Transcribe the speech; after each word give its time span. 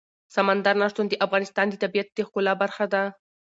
سمندر 0.35 0.75
نه 0.81 0.87
شتون 0.91 1.05
د 1.09 1.13
افغانستان 1.25 1.65
د 1.69 1.73
طبیعت 1.83 2.07
د 2.13 2.19
ښکلا 2.27 2.53
برخه 2.63 2.85
ده. 2.93 3.03